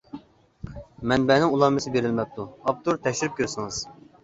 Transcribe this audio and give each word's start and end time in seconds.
مەنبەنىڭ 1.11 1.51
ئۇلانمىسى 1.57 1.95
بېرىلمەپتۇ، 1.99 2.49
ئاپتور 2.65 3.01
تەكشۈرۈپ 3.07 3.39
كۆرسىڭىز. 3.43 3.87